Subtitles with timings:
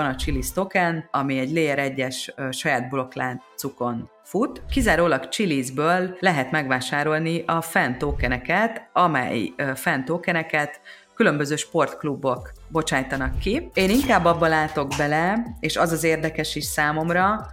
[0.00, 4.62] van a Chili's token, ami egy Layer 1-es saját blokkláncukon fut.
[4.70, 10.80] Kizárólag Chili'sből lehet megvásárolni a fan tokeneket, amely fan tokeneket
[11.14, 13.70] különböző sportklubok bocsájtanak ki.
[13.74, 17.46] Én inkább abba látok bele, és az az érdekes is számomra,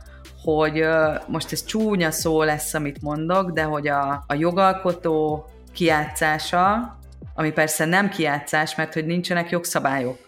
[0.43, 0.85] hogy
[1.27, 6.97] most ez csúnya szó lesz, amit mondok, de hogy a, a jogalkotó kiátszása,
[7.35, 10.22] ami persze nem kiátszás, mert hogy nincsenek jogszabályok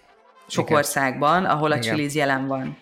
[0.48, 0.78] sok Igen.
[0.78, 2.78] országban, ahol a Chili's jelen van.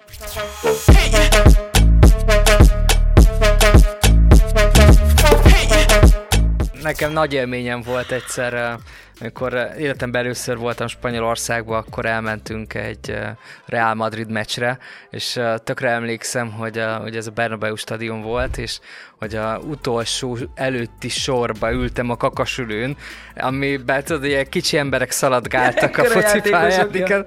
[6.82, 8.78] Nekem nagy élményem volt egyszer
[9.20, 13.32] amikor eh, életemben először voltam Spanyolországban, akkor elmentünk egy eh,
[13.66, 14.78] Real Madrid meccsre,
[15.10, 18.80] és eh, tökre emlékszem, hogy, a, hogy ez a Bernabeu stadion volt, és
[19.20, 22.98] hogy a utolsó előtti sorba ültem a kakasülőn,
[23.36, 26.90] amiben tudod, ilyen kicsi emberek szaladgáltak a focipályán,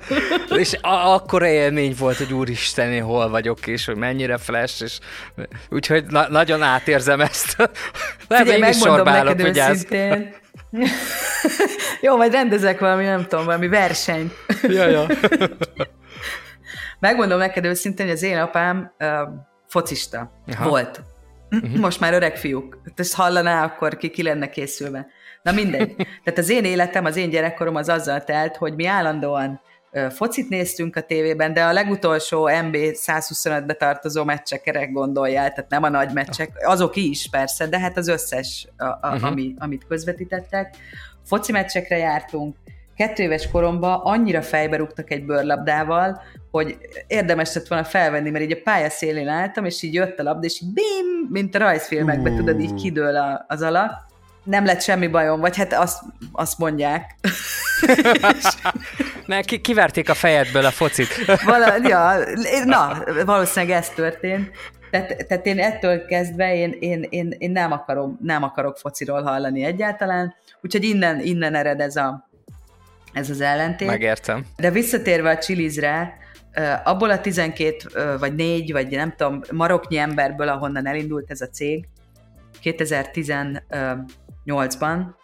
[0.58, 4.98] és a- akkora élmény volt, hogy úristen, én hol vagyok, és hogy mennyire flash, és
[5.70, 7.70] úgyhogy na- nagyon átérzem ezt.
[8.28, 10.34] Lehet, én is sorba állok, őszintén,
[12.00, 14.32] Jó, majd rendezek valami, nem tudom, valami versenyt.
[14.62, 15.06] ja, ja.
[17.00, 19.08] Megmondom neked őszintén, hogy az én apám uh,
[19.66, 20.68] focista Aha.
[20.68, 21.02] volt.
[21.50, 21.80] Uh-huh.
[21.80, 22.78] Most már öreg fiúk.
[22.94, 25.06] Ezt hallaná, akkor ki, ki lenne készülve.
[25.42, 25.94] Na mindegy.
[26.24, 29.60] Tehát az én életem, az én gyerekkorom az azzal telt, hogy mi állandóan
[30.10, 35.88] focit néztünk a tévében, de a legutolsó MB 125-be tartozó meccsekre gondoljál, tehát nem a
[35.88, 39.24] nagy meccsek, azok is persze, de hát az összes, a, a, uh-huh.
[39.24, 40.76] ami, amit közvetítettek.
[41.24, 42.56] Foci meccsekre jártunk,
[42.96, 48.52] kettő éves koromban annyira fejbe rúgtak egy bőrlabdával, hogy érdemes lett volna felvenni, mert így
[48.52, 52.32] a pálya szélén álltam, és így jött a labda, és így bim, mint a rajzfilmekben,
[52.32, 52.38] uh.
[52.38, 54.04] tudod, így kidől a, az alak
[54.44, 56.02] nem lett semmi bajom, vagy hát azt,
[56.32, 57.14] azt mondják.
[59.26, 61.08] ne, ki, kiverték a fejedből a focit.
[61.44, 62.14] Vala, ja,
[62.64, 64.50] na, valószínűleg ez történt.
[64.90, 69.64] Tehát, tehát én ettől kezdve én, én, én, én nem, akarom, nem akarok fociról hallani
[69.64, 72.28] egyáltalán, úgyhogy innen, innen ered ez, a,
[73.12, 73.88] ez az ellentét.
[73.88, 74.46] Megértem.
[74.56, 76.18] De visszatérve a Chilizre,
[76.84, 77.76] abból a 12
[78.18, 81.88] vagy 4, vagy nem tudom, maroknyi emberből, ahonnan elindult ez a cég,
[82.60, 83.32] 2010
[84.46, 85.14] 2008-ban.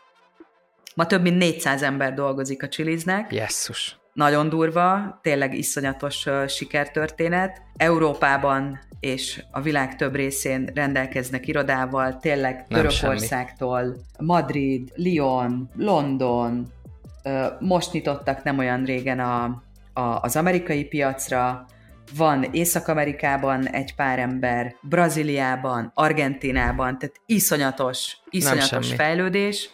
[0.94, 3.32] Ma több mint 400 ember dolgozik a Chiliznek.
[3.32, 4.00] Jesszus.
[4.12, 7.62] Nagyon durva, tényleg iszonyatos sikertörténet.
[7.76, 16.72] Európában és a világ több részén rendelkeznek irodával, tényleg Törökországtól, Madrid, Lyon, London,
[17.60, 19.62] most nyitottak nem olyan régen a,
[19.92, 21.66] a, az amerikai piacra,
[22.16, 29.70] van Észak-Amerikában egy pár ember, Brazíliában, Argentinában, tehát iszonyatos, iszonyatos fejlődés,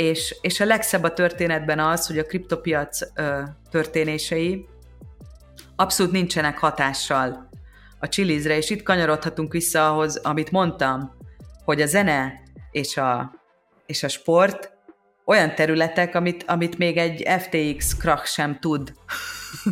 [0.00, 3.40] és, és a legszebb a történetben az, hogy a kriptopiac ö,
[3.70, 4.66] történései
[5.76, 7.48] abszolút nincsenek hatással
[7.98, 11.16] a Chilizre, és itt kanyarodhatunk vissza ahhoz, amit mondtam,
[11.64, 13.34] hogy a zene és a,
[13.86, 14.70] és a sport
[15.24, 18.92] olyan területek, amit, amit még egy FTX krach sem tud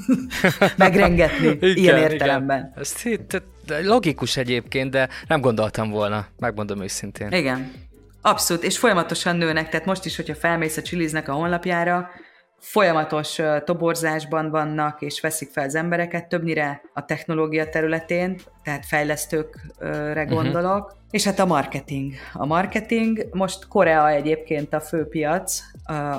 [0.76, 2.58] megrengetni igen, ilyen értelemben.
[2.58, 2.72] Igen.
[2.76, 3.42] Ez itt,
[3.82, 7.32] logikus egyébként, de nem gondoltam volna, megmondom őszintén.
[7.32, 7.72] Igen,
[8.22, 12.10] abszolút, és folyamatosan nőnek, tehát most is, hogyha felmész a Chiliznek a honlapjára,
[12.58, 20.34] folyamatos toborzásban vannak, és veszik fel az embereket, többnyire a technológia területén, tehát fejlesztőkre mhm.
[20.34, 21.00] gondolok, uh-huh.
[21.10, 22.12] és hát a marketing.
[22.32, 25.60] A marketing, most Korea egyébként a fő piac,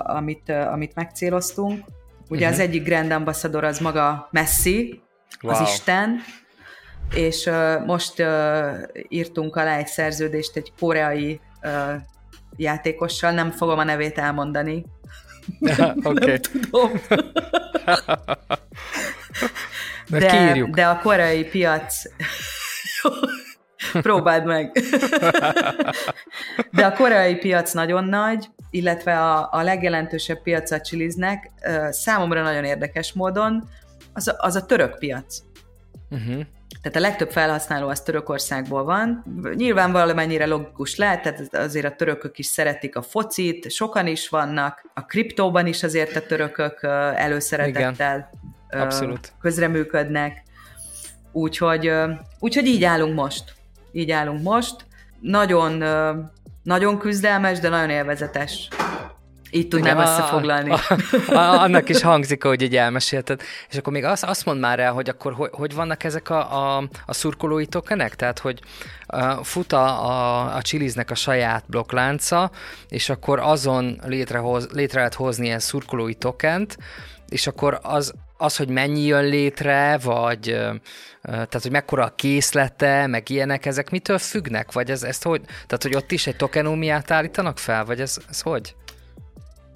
[0.03, 1.85] amit, amit megcéloztunk,
[2.29, 2.59] Ugye uh-huh.
[2.59, 5.01] az egyik Grand Ambassador az maga Messi,
[5.41, 5.53] wow.
[5.53, 6.19] az Isten,
[7.13, 7.49] és
[7.85, 8.23] most
[9.07, 11.93] írtunk alá egy szerződést egy koreai uh,
[12.55, 14.85] játékossal, nem fogom a nevét elmondani.
[16.03, 16.27] okay.
[16.27, 16.91] nem tudom.
[20.19, 22.03] de, de a koreai piac
[24.01, 24.71] Próbáld meg.
[26.71, 31.51] De a koreai piac nagyon nagy, illetve a, a legjelentősebb piac a Chiliznek
[31.89, 33.69] számomra nagyon érdekes módon
[34.13, 35.37] az a, az a török piac.
[36.09, 36.45] Uh-huh.
[36.81, 39.23] Tehát a legtöbb felhasználó az Törökországból van.
[39.55, 44.91] Nyilván valamennyire logikus lehet, tehát azért a törökök is szeretik a focit, sokan is vannak,
[44.93, 46.83] a kriptóban is azért a törökök
[47.15, 48.29] előszeretettel
[48.69, 49.33] Igen, abszolút.
[49.41, 50.43] közreműködnek.
[51.31, 51.91] Úgyhogy,
[52.39, 53.57] úgyhogy így állunk most
[53.91, 54.75] így állunk most.
[55.19, 55.83] Nagyon,
[56.63, 58.67] nagyon küzdelmes, de nagyon élvezetes.
[59.51, 60.69] Így tudnám Igen, összefoglalni.
[60.69, 60.79] A,
[61.27, 63.41] a, a, annak is hangzik, hogy így elmesélted.
[63.69, 66.77] És akkor még azt, azt mond már el, hogy akkor hogy, hogy vannak ezek a,
[66.77, 68.15] a, a szurkolói tokenek?
[68.15, 68.59] Tehát, hogy
[69.13, 72.51] uh, fut a, a, a Chiliznek a saját blokklánca,
[72.89, 76.77] és akkor azon létrehoz, létre lehet hozni ilyen szurkolói tokent,
[77.29, 80.57] és akkor az az, hogy mennyi jön létre, vagy
[81.21, 84.71] tehát, hogy mekkora a készlete, meg ilyenek, ezek mitől függnek?
[84.71, 88.41] Vagy ez, ezt hogy, tehát, hogy ott is egy tokenómiát állítanak fel, vagy ez, ez
[88.41, 88.75] hogy?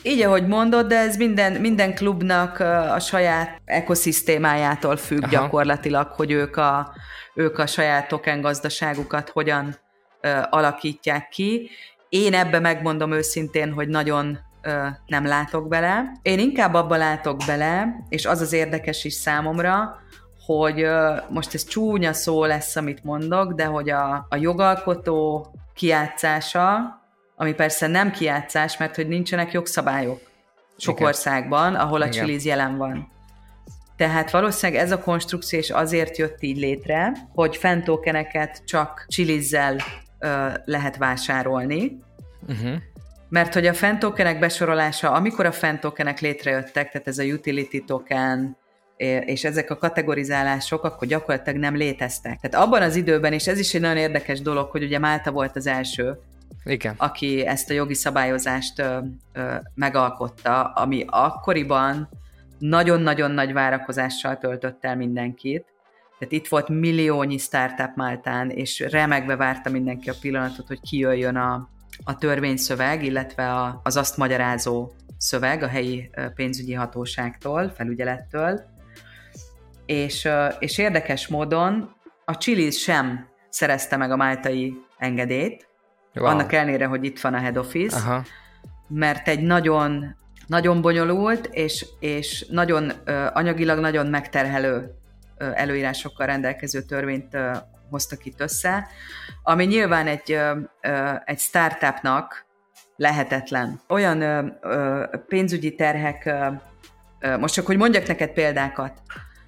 [0.05, 2.59] Így, ahogy mondod, de ez minden, minden klubnak
[2.93, 5.31] a saját ekoszisztémájától függ Aha.
[5.31, 6.93] gyakorlatilag, hogy ők a,
[7.33, 9.75] ők a saját token gazdaságukat hogyan
[10.21, 11.69] ö, alakítják ki.
[12.09, 16.11] Én ebbe megmondom őszintén, hogy nagyon ö, nem látok bele.
[16.21, 20.01] Én inkább abba látok bele, és az az érdekes is számomra,
[20.45, 27.01] hogy ö, most ez csúnya szó lesz, amit mondok, de hogy a, a jogalkotó kiátszása,
[27.35, 30.31] ami persze nem kiátszás, mert hogy nincsenek jogszabályok
[30.77, 31.07] sok Igen.
[31.07, 33.11] országban, ahol a Chiliz jelen van.
[33.97, 39.75] Tehát valószínűleg ez a konstrukció is azért jött így létre, hogy fentókeneket csak Chilizzel
[40.19, 41.99] ö, lehet vásárolni,
[42.47, 42.75] uh-huh.
[43.29, 48.57] mert hogy a fentókenek besorolása, amikor a fentókenek létrejöttek, tehát ez a utility token,
[49.25, 52.39] és ezek a kategorizálások akkor gyakorlatilag nem léteztek.
[52.39, 55.55] Tehát abban az időben, és ez is egy nagyon érdekes dolog, hogy ugye Málta volt
[55.55, 56.19] az első,
[56.65, 56.95] igen.
[56.97, 58.97] aki ezt a jogi szabályozást ö,
[59.33, 62.09] ö, megalkotta, ami akkoriban
[62.57, 65.65] nagyon-nagyon nagy várakozással töltött el mindenkit.
[66.19, 71.69] Tehát itt volt milliónyi startup Máltán, és remegve várta mindenki a pillanatot, hogy kijöjjön a,
[72.03, 78.61] a törvényszöveg, illetve a, az azt magyarázó szöveg a helyi pénzügyi hatóságtól, felügyelettől.
[79.85, 80.29] És,
[80.59, 81.95] és érdekes módon
[82.25, 85.67] a Chili sem szerezte meg a máltai engedélyt,
[86.15, 86.25] wow.
[86.25, 88.23] annak ellenére, hogy itt van a head office, Aha.
[88.87, 90.15] mert egy nagyon
[90.47, 92.91] nagyon bonyolult, és, és nagyon
[93.33, 94.95] anyagilag nagyon megterhelő
[95.37, 97.37] előírásokkal rendelkező törvényt
[97.89, 98.87] hoztak itt össze,
[99.43, 100.39] ami nyilván egy,
[101.25, 102.45] egy startupnak
[102.95, 103.79] lehetetlen.
[103.87, 104.53] Olyan
[105.27, 106.33] pénzügyi terhek,
[107.39, 109.01] most csak hogy mondjak neked példákat,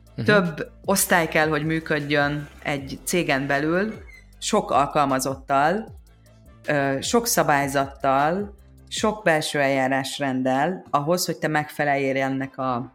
[0.10, 0.26] uh-huh.
[0.26, 3.94] több osztály kell, hogy működjön egy cégen belül,
[4.40, 6.04] sok alkalmazottal,
[7.02, 8.56] sok szabályzattal,
[8.88, 12.94] sok belső eljárásrenddel ahhoz, hogy te megfeleljél ennek a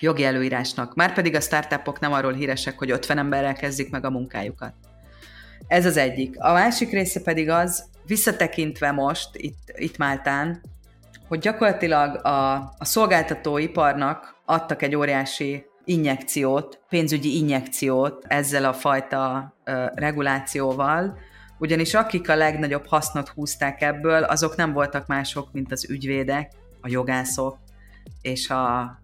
[0.00, 0.94] jogi előírásnak.
[0.94, 4.74] Márpedig a startupok nem arról híresek, hogy 50 emberrel kezdik meg a munkájukat.
[5.66, 6.34] Ez az egyik.
[6.38, 10.60] A másik része pedig az, visszatekintve most itt, itt Máltán,
[11.28, 19.84] hogy gyakorlatilag a, a szolgáltatóiparnak adtak egy óriási injekciót, pénzügyi injekciót ezzel a fajta ö,
[19.94, 21.18] regulációval,
[21.58, 26.88] ugyanis akik a legnagyobb hasznot húzták ebből, azok nem voltak mások, mint az ügyvédek, a
[26.88, 27.58] jogászok
[28.22, 28.98] és a,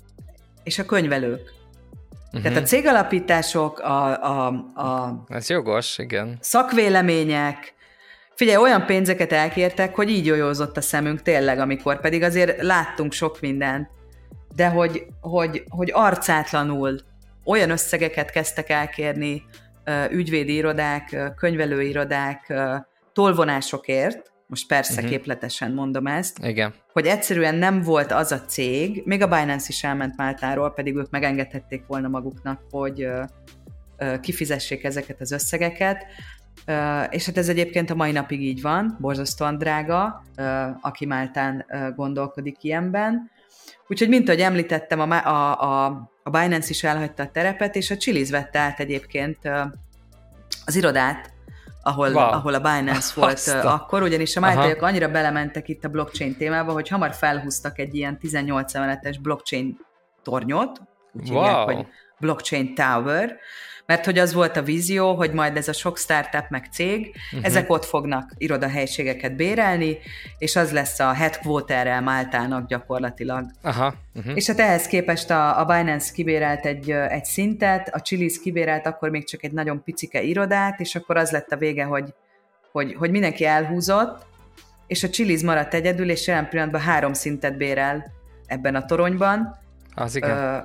[0.63, 1.53] és a könyvelők.
[2.27, 2.43] Uh-huh.
[2.43, 5.25] Tehát a cégalapítások, a, a, a...
[5.29, 6.39] Ez jogos, igen.
[6.41, 7.75] Szakvélemények,
[8.41, 13.41] Figyelj, olyan pénzeket elkértek, hogy így olyózott a szemünk tényleg, amikor pedig azért láttunk sok
[13.41, 13.89] mindent,
[14.55, 17.01] de hogy, hogy, hogy arcátlanul
[17.45, 19.43] olyan összegeket kezdtek elkérni
[20.11, 22.53] ügyvédi irodák, könyvelői irodák
[23.13, 25.11] tolvonásokért, most persze uh-huh.
[25.11, 26.75] képletesen mondom ezt, Igen.
[26.93, 31.11] hogy egyszerűen nem volt az a cég, még a Binance is elment Máltáról, pedig ők
[31.11, 33.09] megengedhették volna maguknak, hogy
[34.21, 36.07] kifizessék ezeket az összegeket,
[37.11, 40.23] és hát ez egyébként a mai napig így van, borzasztóan drága,
[40.81, 41.67] aki Máltán
[41.97, 43.31] gondolkodik ilyenben.
[43.91, 45.85] Úgyhogy, mint ahogy említettem, a, a, a,
[46.23, 49.39] a Binance is elhagyta a terepet, és a Chiliz vette át egyébként
[50.65, 51.33] az irodát,
[51.83, 52.23] ahol, wow.
[52.23, 53.75] ahol a Binance volt Azta.
[53.75, 58.19] akkor, ugyanis a májtaiak annyira belementek itt a blockchain témába, hogy hamar felhúztak egy ilyen
[58.19, 59.79] 18 emeletes blockchain
[60.23, 60.81] tornyot,
[61.13, 61.43] úgy wow.
[61.43, 61.87] hívják, hogy
[62.19, 63.39] blockchain tower,
[63.91, 67.47] mert hogy az volt a vízió, hogy majd ez a sok startup meg cég, uh-huh.
[67.47, 69.99] ezek ott fognak irodahelységeket bérelni,
[70.39, 73.47] és az lesz a headquarterrel Máltának gyakorlatilag.
[73.63, 73.95] Aha.
[74.15, 74.37] Uh-huh.
[74.37, 79.11] És hát ehhez képest a, a Binance kibérelt egy, egy szintet, a Chili's kibérelt akkor
[79.11, 82.15] még csak egy nagyon picike irodát, és akkor az lett a vége, hogy,
[82.73, 84.27] hogy, hogy mindenki elhúzott,
[84.87, 88.13] és a Chili's maradt egyedül, és jelen pillanatban három szintet bérel
[88.47, 89.59] ebben a toronyban.
[89.95, 90.31] Az igen.
[90.31, 90.59] Ö,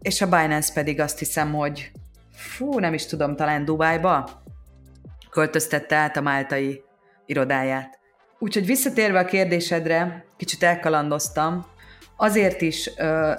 [0.00, 1.90] és a Binance pedig azt hiszem, hogy
[2.36, 4.42] fú, nem is tudom, talán Dubájba
[5.30, 6.82] költöztette át a máltai
[7.26, 7.98] irodáját.
[8.38, 11.66] Úgyhogy visszatérve a kérdésedre, kicsit elkalandoztam,
[12.16, 13.32] azért is ö,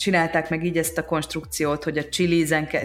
[0.00, 2.08] csinálták meg így ezt a konstrukciót, hogy a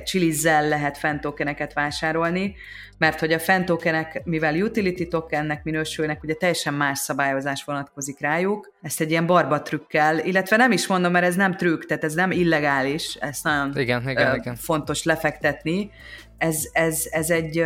[0.03, 2.55] Chilizen, lehet fentokeneket vásárolni,
[2.97, 9.01] mert hogy a fentokenek, mivel utility tokennek minősülnek, ugye teljesen más szabályozás vonatkozik rájuk, ezt
[9.01, 12.31] egy ilyen barba trükkel, illetve nem is mondom, mert ez nem trükk, tehát ez nem
[12.31, 14.55] illegális, ezt nagyon igen, igen, ö, igen.
[14.55, 15.91] fontos lefektetni,
[16.37, 17.65] ez, ez, ez egy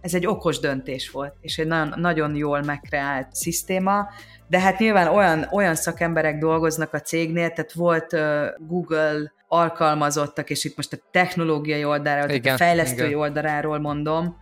[0.00, 4.08] ez egy okos döntés volt, és egy nagyon, nagyon jól megkreált szisztéma,
[4.48, 10.64] de hát nyilván olyan, olyan szakemberek dolgoznak a cégnél, tehát volt uh, Google alkalmazottak, és
[10.64, 13.18] itt most a technológiai oldaláról, igen, a fejlesztői igen.
[13.18, 14.36] oldaláról mondom,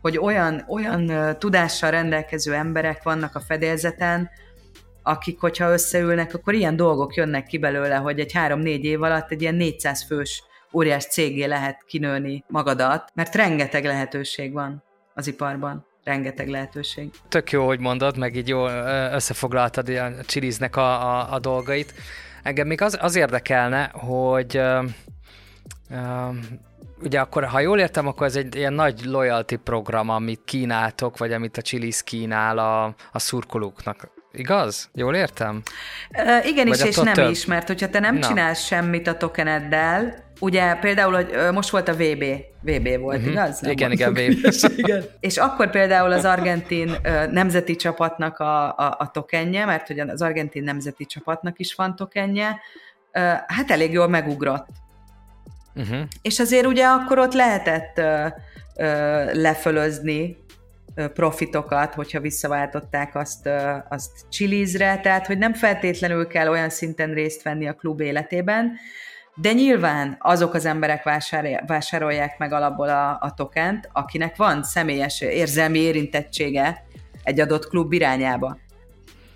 [0.00, 4.30] hogy olyan, olyan uh, tudással rendelkező emberek vannak a fedélzeten,
[5.02, 9.42] akik, hogyha összeülnek, akkor ilyen dolgok jönnek ki belőle, hogy egy három-négy év alatt egy
[9.42, 10.42] ilyen 400 fős
[10.72, 14.82] óriás cégé lehet kinőni magadat, mert rengeteg lehetőség van
[15.14, 17.10] az iparban rengeteg lehetőség.
[17.28, 18.70] Tök jó, hogy mondod, meg így jól
[19.12, 21.94] összefoglaltad a csiliznek a, a, a dolgait.
[22.42, 24.84] Engem még az, az érdekelne, hogy uh,
[25.90, 26.34] uh,
[27.02, 31.32] ugye akkor, ha jól értem, akkor ez egy ilyen nagy loyalty program, amit kínáltok, vagy
[31.32, 34.08] amit a Chili's kínál a, a szurkolóknak.
[34.32, 34.90] Igaz?
[34.94, 35.62] Jól értem?
[36.10, 37.30] Uh, igen is, és nem több?
[37.30, 38.26] is, mert hogyha te nem Na.
[38.26, 42.24] csinálsz semmit a tokeneddel, ugye például, hogy most volt a VB,
[42.60, 43.32] VB volt, uh-huh.
[43.32, 43.60] igaz?
[43.60, 44.18] Nem igen, igen, VB.
[44.76, 45.04] igen.
[45.20, 46.96] És akkor például az argentin
[47.30, 52.60] nemzeti csapatnak a, a, a tokenje, mert ugye az argentin nemzeti csapatnak is van tokenje,
[53.46, 54.66] hát elég jól megugrott.
[55.74, 56.00] Uh-huh.
[56.22, 58.00] És azért ugye akkor ott lehetett
[59.32, 60.36] lefölözni
[61.14, 63.48] profitokat, hogyha visszaváltották azt,
[63.88, 68.72] azt Chilizre, tehát hogy nem feltétlenül kell olyan szinten részt venni a klub életében,
[69.34, 71.02] de nyilván azok az emberek
[71.66, 76.84] vásárolják meg alapból a, a tokent, akinek van személyes érzelmi érintettsége
[77.22, 78.58] egy adott klub irányába.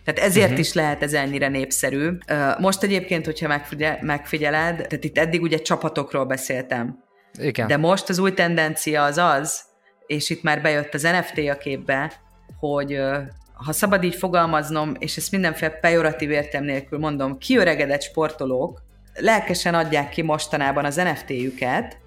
[0.04, 0.60] Tehát ezért uh-huh.
[0.60, 2.10] is lehet ez ennyire népszerű.
[2.58, 3.60] Most egyébként, hogyha
[4.00, 7.04] megfigyeled, tehát itt eddig ugye csapatokról beszéltem.
[7.38, 7.66] Igen.
[7.66, 9.62] De most az új tendencia az az,
[10.06, 12.12] és itt már bejött az NFT a képbe,
[12.60, 13.00] hogy
[13.52, 18.82] ha szabad így fogalmaznom, és ezt mindenféle pejoratív értem nélkül mondom, kiöregedett sportolók
[19.18, 21.98] lelkesen adják ki mostanában az NFT-jüket,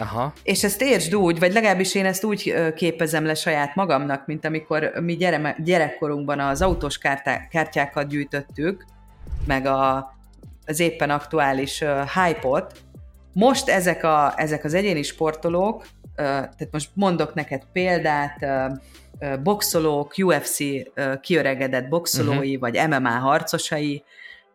[0.00, 0.32] Aha.
[0.42, 4.92] És ezt értsd úgy, vagy legalábbis én ezt úgy képezem le saját magamnak, mint amikor
[5.00, 8.84] mi gyere, gyerekkorunkban az autós kártá, kártyákat gyűjtöttük,
[9.46, 10.12] meg a,
[10.66, 12.72] az éppen aktuális uh, hype-ot.
[13.32, 15.86] Most ezek, a, ezek az egyéni sportolók, uh,
[16.16, 18.36] tehát most mondok neked példát,
[19.20, 22.70] uh, boxolók, UFC uh, kiöregedett boxolói, uh-huh.
[22.70, 24.04] vagy MMA harcosai,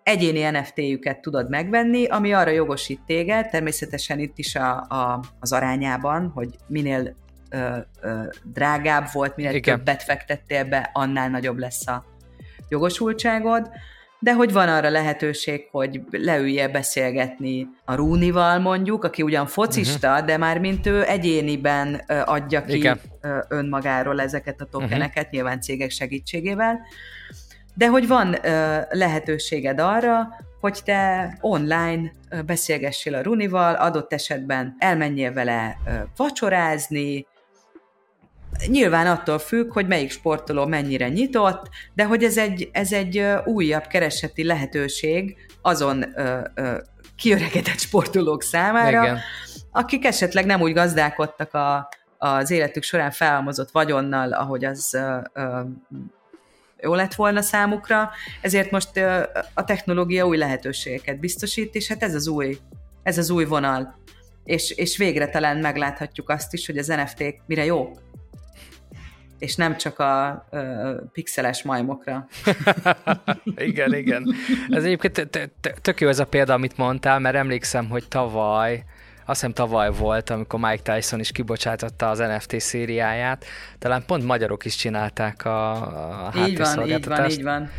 [0.05, 6.31] egyéni NFT-jüket tudod megvenni, ami arra jogosít téged, természetesen itt is a, a, az arányában,
[6.33, 7.15] hogy minél
[7.49, 9.77] ö, ö, drágább volt, minél Igen.
[9.77, 12.05] többet fektettél be, annál nagyobb lesz a
[12.69, 13.69] jogosultságod,
[14.19, 20.25] de hogy van arra lehetőség, hogy leülje beszélgetni a Rúnival mondjuk, aki ugyan focista, uh-huh.
[20.25, 21.93] de már mint ő egyéniben
[22.25, 22.99] adja ki Igen.
[23.47, 25.31] önmagáról ezeket a tokeneket, uh-huh.
[25.31, 26.79] nyilván cégek segítségével,
[27.75, 30.27] de hogy van ö, lehetőséged arra,
[30.59, 32.11] hogy te online
[32.45, 37.25] beszélgessél a Runival, adott esetben elmenjél vele ö, vacsorázni,
[38.67, 43.87] Nyilván attól függ, hogy melyik sportoló mennyire nyitott, de hogy ez egy, ez egy újabb
[43.87, 46.77] kereseti lehetőség azon ö, ö,
[47.15, 49.19] kiöregedett sportolók számára, Igen.
[49.71, 55.59] akik esetleg nem úgy gazdálkodtak a, az életük során felhalmozott vagyonnal, ahogy az ö, ö,
[56.85, 58.11] jó lett volna számukra,
[58.41, 58.97] ezért most
[59.53, 62.57] a technológia új lehetőségeket biztosít, és hát ez az új,
[63.03, 63.99] ez az új vonal.
[64.43, 68.03] És, és végre talán megláthatjuk azt is, hogy az NFT-k mire jók.
[69.39, 70.43] És nem csak a a
[71.11, 72.27] pixeles majmokra.
[73.55, 74.33] igen, igen.
[74.69, 75.29] Ez egyébként
[75.81, 78.83] tök jó ez a példa, amit mondtál, mert emlékszem, hogy tavaly
[79.25, 83.45] azt hiszem tavaly volt, amikor Mike Tyson is kibocsátotta az NFT szériáját,
[83.79, 85.71] talán pont magyarok is csinálták a,
[86.27, 87.69] a Így van, így van, így van.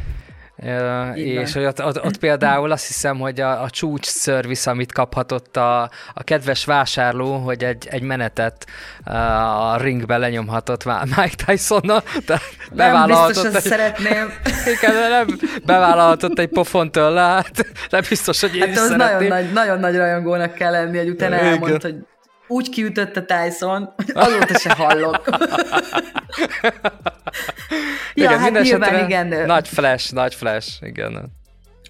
[1.15, 5.57] És hogy ott, ott, ott például azt hiszem, hogy a, a csúcs szervisz, amit kaphatott
[5.57, 8.67] a, a kedves vásárló, hogy egy, egy menetet
[9.05, 12.03] a ringbe lenyomhatott Mike Tyson-nal.
[12.75, 14.33] Nem biztos, hogy egy, szeretném.
[14.81, 15.27] Igen, nem,
[15.65, 19.79] bevállalhatott egy pofon tőle, hát nem biztos, hogy én hát is az nagyon nagy, nagyon
[19.79, 21.97] nagy rajongónak kell lenni, hogy utána elmondta, hogy
[22.49, 25.25] úgy kiütötte Tyson, azóta se hallok.
[28.16, 29.46] ja, igen, hát nyilván igen.
[29.46, 31.35] Nagy flash, nagy flash, igen.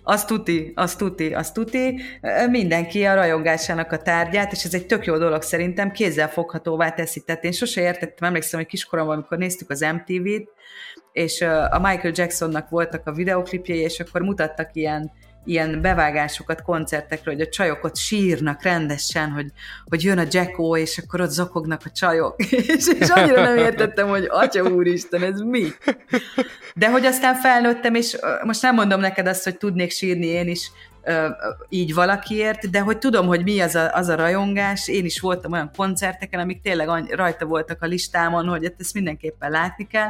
[0.08, 2.00] Azt tuti, azt tuti, azt tuti.
[2.50, 7.22] Mindenki a rajongásának a tárgyát, és ez egy tök jó dolog szerintem, kézzel foghatóvá teszi.
[7.24, 10.48] Tehát én sose értettem, emlékszem, hogy kiskoromban, amikor néztük az MTV-t,
[11.12, 11.40] és
[11.70, 15.12] a Michael Jacksonnak voltak a videoklipjei, és akkor mutattak ilyen
[15.46, 19.46] ilyen bevágásokat koncertekről, hogy a csajok ott sírnak rendesen, hogy,
[19.84, 22.34] hogy jön a Jacko, és akkor ott zokognak a csajok.
[22.76, 25.66] és, és annyira nem értettem, hogy atya úristen, ez mi?
[26.74, 30.70] De hogy aztán felnőttem, és most nem mondom neked azt, hogy tudnék sírni én is,
[31.68, 35.52] így valakiért, de hogy tudom, hogy mi az a, az a rajongás, én is voltam
[35.52, 40.08] olyan koncerteken, amik tényleg rajta voltak a listámon, hogy ezt mindenképpen látni kell,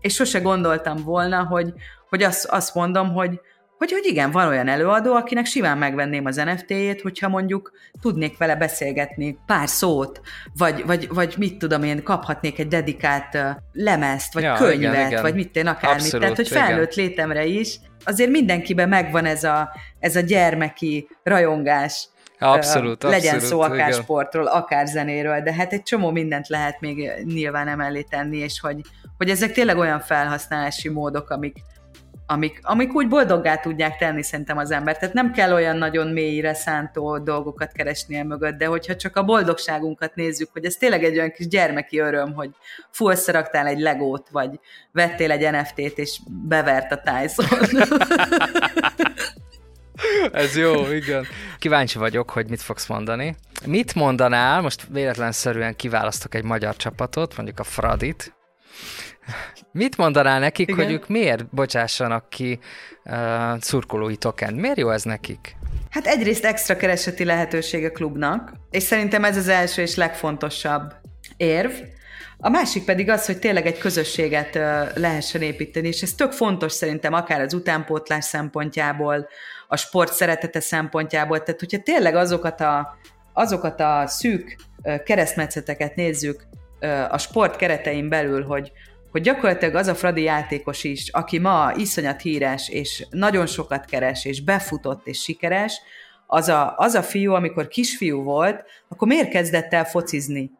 [0.00, 1.72] és sose gondoltam volna, hogy,
[2.08, 3.40] hogy azt, azt mondom, hogy,
[3.80, 8.56] hogy, hogy igen, van olyan előadó, akinek simán megvenném az NFT-jét, hogyha mondjuk tudnék vele
[8.56, 10.20] beszélgetni pár szót,
[10.56, 13.38] vagy, vagy, vagy mit tudom én, kaphatnék egy dedikált
[13.72, 15.22] lemezt, vagy ja, könyvet, igen, igen.
[15.22, 16.02] vagy mit én akármit.
[16.02, 17.08] Abszolút, Tehát, hogy felnőtt igen.
[17.08, 22.08] létemre is, azért mindenkiben megvan ez a, ez a gyermeki rajongás,
[22.38, 24.02] Abszolút, uh, legyen abszolút, szó akár igen.
[24.02, 28.80] sportról, akár zenéről, de hát egy csomó mindent lehet még nyilván emellé tenni, és hogy,
[29.16, 31.56] hogy ezek tényleg olyan felhasználási módok, amik,
[32.30, 34.98] amik, amik úgy boldoggá tudják tenni szerintem az ember.
[34.98, 39.24] Tehát nem kell olyan nagyon mélyre szántó dolgokat keresni el mögött, de hogyha csak a
[39.24, 42.50] boldogságunkat nézzük, hogy ez tényleg egy olyan kis gyermeki öröm, hogy
[42.90, 44.60] full összeraktál egy legót, vagy
[44.92, 47.46] vettél egy NFT-t, és bevert a Tyson.
[50.32, 51.26] Ez jó, igen.
[51.58, 53.36] Kíváncsi vagyok, hogy mit fogsz mondani.
[53.66, 58.34] Mit mondanál, most véletlenszerűen kiválasztok egy magyar csapatot, mondjuk a Fradit,
[59.72, 60.84] Mit mondanál nekik, Igen.
[60.84, 62.58] hogy ők miért bocsássanak ki
[63.04, 64.54] uh, szurkolói token?
[64.54, 65.56] Miért jó ez nekik?
[65.90, 70.94] Hát egyrészt extra kereseti lehetőség a klubnak, és szerintem ez az első és legfontosabb
[71.36, 71.70] érv.
[72.38, 74.54] A másik pedig az, hogy tényleg egy közösséget
[74.94, 79.28] lehessen építeni, és ez tök fontos szerintem akár az utánpótlás szempontjából,
[79.68, 82.98] a sport szeretete szempontjából, tehát hogyha tényleg azokat a,
[83.32, 84.56] azokat a szűk
[85.04, 86.46] keresztmetszeteket nézzük
[87.08, 88.72] a sport keretein belül, hogy,
[89.10, 94.24] hogy gyakorlatilag az a Fradi játékos is, aki ma iszonyat híres, és nagyon sokat keres,
[94.24, 95.80] és befutott, és sikeres,
[96.26, 100.50] az a, az a fiú, amikor kisfiú volt, akkor miért kezdett el focizni?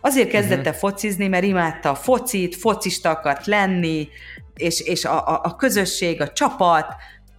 [0.00, 0.90] Azért kezdett el uh-huh.
[0.90, 4.08] focizni, mert imádta a focit, focista akart lenni,
[4.54, 6.94] és, és a, a, a közösség, a csapat,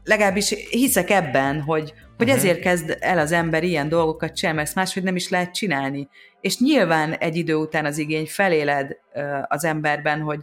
[0.10, 2.44] legalábbis hiszek ebben, hogy, hogy uh-huh.
[2.44, 6.08] ezért kezd el az ember ilyen dolgokat sem, mert máshogy nem is lehet csinálni.
[6.42, 8.98] És nyilván egy idő után az igény feléled
[9.48, 10.40] az emberben, hogy,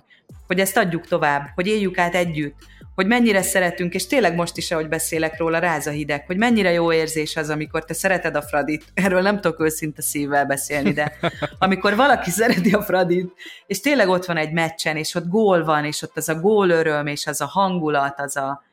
[0.46, 2.54] hogy ezt adjuk tovább, hogy éljük át együtt,
[2.94, 6.72] hogy mennyire szeretünk, és tényleg most is, ahogy beszélek róla, ráz a hideg, hogy mennyire
[6.72, 8.84] jó érzés az, amikor te szereted a Fradit.
[8.94, 11.12] Erről nem tudok őszinte szívvel beszélni, de
[11.58, 13.32] amikor valaki szereti a Fradit,
[13.66, 16.70] és tényleg ott van egy meccsen, és ott gól van, és ott az a gól
[16.70, 18.64] öröm, és az a hangulat, az a,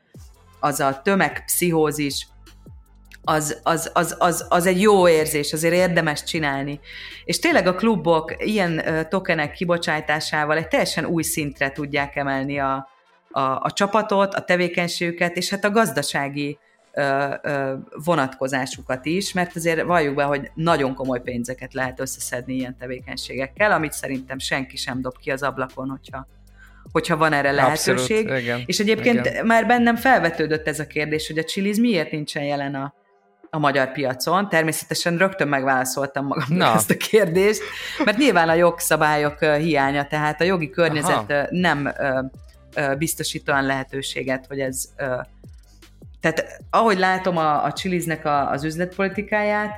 [0.64, 2.28] az a tömegpszichózis,
[3.24, 6.80] az, az, az, az, az egy jó érzés, azért érdemes csinálni.
[7.26, 12.90] És tényleg a klubok ilyen tokenek kibocsátásával egy teljesen új szintre tudják emelni a,
[13.32, 16.58] a, a csapatot, a tevékenységüket, és hát a gazdasági
[16.94, 17.74] ö, ö,
[18.04, 23.92] vonatkozásukat is, mert azért valljuk be, hogy nagyon komoly pénzeket lehet összeszedni ilyen tevékenységekkel, amit
[23.92, 26.28] szerintem senki sem dob ki az ablakon, hogyha,
[26.92, 28.26] hogyha van erre lehetőség.
[28.26, 29.46] Abszolút, igen, és egyébként igen.
[29.46, 32.94] már bennem felvetődött ez a kérdés, hogy a Chiliz miért nincsen jelen a,
[33.50, 34.50] a magyar piacon.
[34.50, 36.74] Természetesen rögtön megválaszoltam magamnak Na.
[36.74, 37.62] ezt a kérdést,
[38.06, 41.48] mert nyilván a jogszabályok hiánya, tehát a jogi környezet Aha.
[41.50, 41.94] nem
[42.98, 44.90] biztosít olyan lehetőséget, hogy ez...
[46.22, 49.72] Tehát ahogy látom a, a Chiliznek a, az üzletpolitikáját,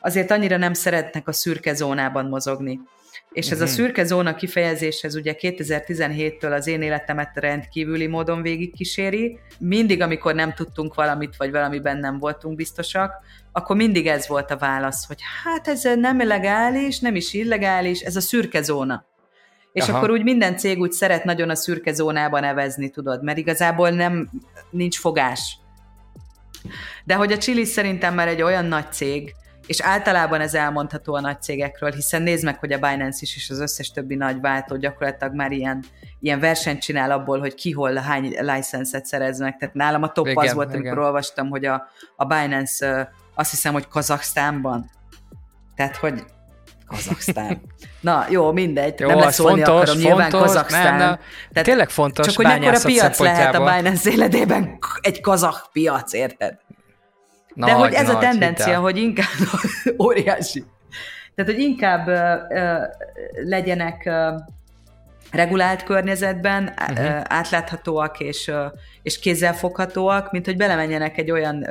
[0.00, 2.80] azért annyira nem szeretnek a szürke zónában mozogni.
[3.32, 3.72] És ez a mhm.
[3.72, 9.38] szürke zóna kifejezés, ez ugye 2017-től az én életemet rendkívüli módon végigkíséri.
[9.58, 13.12] Mindig, amikor nem tudtunk valamit, vagy valamiben nem voltunk biztosak,
[13.52, 18.16] akkor mindig ez volt a válasz, hogy hát ez nem legális, nem is illegális, ez
[18.16, 19.06] a szürke zóna.
[19.72, 19.96] És Aha.
[19.96, 24.30] akkor úgy minden cég úgy szeret nagyon a szürke zónában nevezni, tudod, mert igazából nem,
[24.70, 25.58] nincs fogás.
[27.04, 29.34] De hogy a Chili szerintem már egy olyan nagy cég,
[29.68, 33.50] és általában ez elmondható a nagy cégekről, hiszen nézd meg, hogy a Binance is és
[33.50, 35.84] az összes többi nagy váltó gyakorlatilag már ilyen,
[36.20, 39.56] ilyen versenyt csinál abból, hogy ki hol hány licenszet szerez meg.
[39.56, 40.80] Tehát nálam a top igen, az volt, igen.
[40.80, 44.90] amikor olvastam, hogy a, a Binance azt hiszem, hogy Kazaksztánban.
[45.76, 46.24] Tehát, hogy
[46.86, 47.60] Kazaksztán.
[48.00, 49.00] Na, jó, mindegy.
[49.00, 50.96] Jó, nem lesz fontos, akarom, nyilván fontos, Kazaksztán.
[50.96, 51.18] Nem, nem.
[51.52, 56.58] Tehát tényleg fontos Csak hogy mekkora piac lehet a Binance életében egy kazak piac, érted?
[57.58, 58.80] Nagy, De hogy ez a tendencia, hitel.
[58.80, 59.26] hogy inkább
[60.06, 60.64] óriási.
[61.34, 62.14] Tehát, hogy inkább uh,
[62.48, 62.82] uh,
[63.44, 64.40] legyenek uh,
[65.30, 67.20] regulált környezetben, uh-huh.
[67.24, 68.50] átláthatóak és,
[69.02, 71.66] és kézzelfoghatóak, mint hogy belemenjenek egy olyan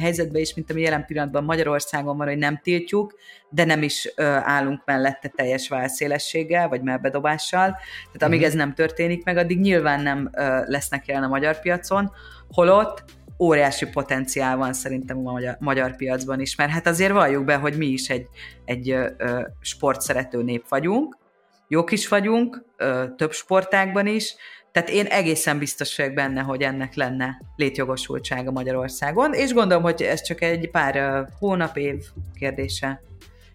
[0.00, 3.14] helyzetbe is, mint ami jelen pillanatban Magyarországon van, hogy nem tiltjuk,
[3.50, 4.12] de nem is
[4.42, 7.66] állunk mellette teljes válszélességgel, vagy melbedobással.
[8.04, 8.46] Tehát amíg uh-huh.
[8.46, 10.30] ez nem történik meg, addig nyilván nem
[10.66, 12.12] lesznek jelen a magyar piacon,
[12.50, 13.04] holott
[13.38, 17.76] óriási potenciál van szerintem a magyar, magyar piacban is, mert hát azért valljuk be, hogy
[17.76, 18.26] mi is egy,
[18.64, 21.16] egy ö, sportszerető nép vagyunk,
[21.68, 24.34] jók is vagyunk, ö, több sportákban is,
[24.72, 30.22] tehát én egészen biztos vagyok benne, hogy ennek lenne létjogosultsága Magyarországon, és gondolom, hogy ez
[30.22, 32.04] csak egy pár hónap, év
[32.38, 33.02] kérdése.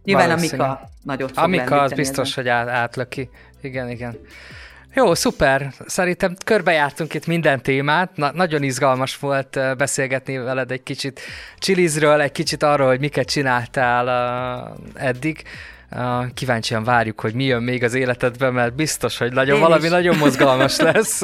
[0.04, 2.44] Nyilván a Mika nagyot fog A Mika az biztos, ezen.
[2.44, 3.30] hogy át, átlöki.
[3.62, 4.18] Igen, igen.
[4.96, 5.74] Jó, szuper.
[5.86, 8.16] Szerintem körbejártunk itt minden témát.
[8.16, 11.20] Na, nagyon izgalmas volt beszélgetni veled egy kicsit
[11.58, 15.44] Chilizről, egy kicsit arról, hogy miket csináltál uh, eddig.
[15.92, 20.18] Uh, kíváncsian várjuk, hogy mi jön még az életedben, mert biztos, hogy nagyon, valami nagyon
[20.18, 21.22] mozgalmas lesz.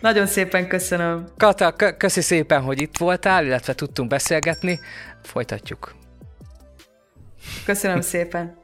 [0.00, 1.24] nagyon szépen köszönöm.
[1.36, 4.80] Kata, köszi szépen, hogy itt voltál, illetve tudtunk beszélgetni.
[5.22, 5.94] Folytatjuk.
[7.64, 8.56] Köszönöm szépen.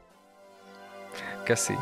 [1.43, 1.73] Köszi.